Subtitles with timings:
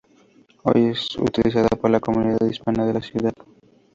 [0.63, 3.33] Hoy es utilizada por la comunidad hispana de la ciudad.